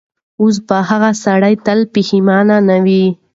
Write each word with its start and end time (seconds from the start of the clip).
اوس 0.41 0.55
به 0.67 0.77
هغه 0.89 1.11
سړی 1.23 1.53
تل 1.65 1.79
پښېمانه 1.93 2.57
وي. 2.85 3.05